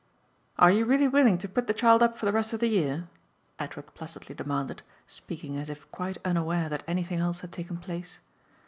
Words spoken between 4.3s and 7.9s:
demanded, speaking as if quite unaware that anything else had taken